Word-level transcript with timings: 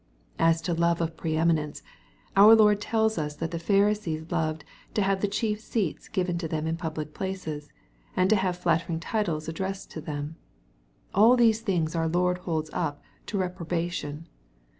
As 0.39 0.63
to 0.63 0.73
love 0.73 0.99
of 0.99 1.15
pre 1.15 1.35
eminence, 1.37 1.83
ovii 2.35 2.57
Lord 2.57 2.81
tells 2.81 3.19
us 3.19 3.35
that 3.35 3.51
the 3.51 3.59
Pharisees 3.59 4.31
loved 4.31 4.65
to 4.95 5.03
have 5.03 5.21
"the 5.21 5.27
chief 5.27 5.59
seats" 5.61 6.07
given 6.07 6.37
them 6.37 6.65
in 6.65 6.75
public 6.75 7.13
places, 7.13 7.69
and 8.17 8.27
to 8.31 8.35
have 8.35 8.57
flattering 8.57 8.99
titles 8.99 9.47
addressed 9.47 9.91
to 9.91 10.01
them. 10.01 10.37
All 11.13 11.35
these 11.35 11.61
things 11.61 11.95
our 11.95 12.07
Lord 12.07 12.39
holds 12.39 12.71
up 12.73 13.03
to 13.27 13.37
reprobation. 13.37 14.27